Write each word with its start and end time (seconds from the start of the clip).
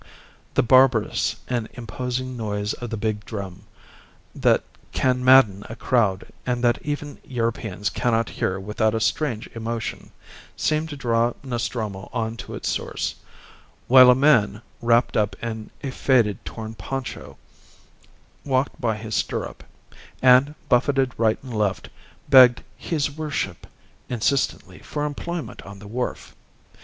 The 0.55 0.63
barbarous 0.63 1.35
and 1.47 1.69
imposing 1.73 2.35
noise 2.35 2.73
of 2.73 2.89
the 2.89 2.97
big 2.97 3.23
drum, 3.23 3.67
that 4.33 4.63
can 4.91 5.23
madden 5.23 5.63
a 5.69 5.75
crowd, 5.75 6.25
and 6.43 6.63
that 6.63 6.81
even 6.81 7.19
Europeans 7.23 7.91
cannot 7.91 8.29
hear 8.29 8.59
without 8.59 8.95
a 8.95 8.99
strange 8.99 9.45
emotion, 9.53 10.11
seemed 10.55 10.89
to 10.89 10.97
draw 10.97 11.33
Nostromo 11.43 12.09
on 12.13 12.35
to 12.37 12.55
its 12.55 12.67
source, 12.67 13.13
while 13.87 14.09
a 14.09 14.15
man, 14.15 14.63
wrapped 14.81 15.15
up 15.15 15.35
in 15.39 15.69
a 15.83 15.91
faded, 15.91 16.43
torn 16.43 16.73
poncho, 16.73 17.37
walked 18.43 18.81
by 18.81 18.97
his 18.97 19.13
stirrup, 19.13 19.63
and, 20.19 20.55
buffeted 20.67 21.13
right 21.15 21.37
and 21.43 21.55
left, 21.55 21.89
begged 22.27 22.63
"his 22.75 23.15
worship" 23.15 23.67
insistently 24.09 24.79
for 24.79 25.05
employment 25.05 25.61
on 25.61 25.77
the 25.77 25.85
wharf. 25.87 26.35